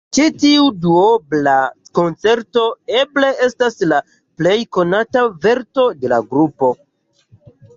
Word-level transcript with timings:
Ĉi 0.17 0.23
tiu 0.43 0.61
duobla 0.85 1.53
konĉerto 1.99 2.63
eble 3.01 3.29
estas 3.49 3.77
la 3.93 4.01
plej 4.41 4.57
konata 4.79 5.27
verko 5.45 5.89
de 6.03 6.13
la 6.15 6.21
grupo. 6.33 6.73